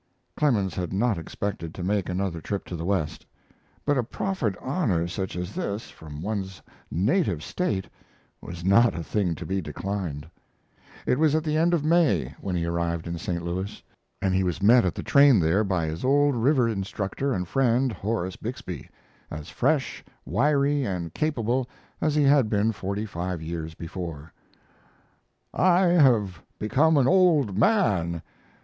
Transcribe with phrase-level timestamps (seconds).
[0.35, 3.23] Clemens had not expected to make another trip to the West,
[3.85, 7.87] but a proffered honor such as this from one's native State
[8.41, 10.27] was not a thing to be declined.
[11.05, 13.43] It was at the end of May when he arrived in St.
[13.45, 13.83] Louis,
[14.23, 17.91] and he was met at the train there by his old river instructor and friend,
[17.93, 18.89] Horace Bixby
[19.29, 21.69] as fresh, wiry, and capable
[22.01, 24.33] as he had been forty five years before.
[25.53, 28.23] "I have become an old man.